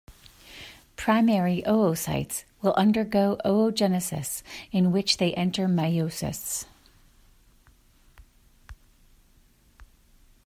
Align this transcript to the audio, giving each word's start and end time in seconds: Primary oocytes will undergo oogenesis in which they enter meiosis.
Primary 0.95 1.61
oocytes 1.67 2.43
will 2.63 2.73
undergo 2.73 3.37
oogenesis 3.45 4.41
in 4.71 4.91
which 4.91 5.17
they 5.17 5.31
enter 5.35 5.67
meiosis. 5.67 6.65